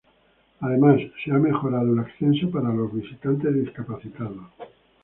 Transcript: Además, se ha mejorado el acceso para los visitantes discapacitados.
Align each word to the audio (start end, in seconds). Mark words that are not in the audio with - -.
Además, 0.61 0.99
se 1.23 1.31
ha 1.31 1.35
mejorado 1.37 1.93
el 1.93 1.99
acceso 1.99 2.49
para 2.49 2.69
los 2.73 2.91
visitantes 2.91 3.53
discapacitados. 3.53 4.45